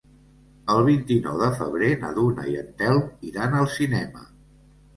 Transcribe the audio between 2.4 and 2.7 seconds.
i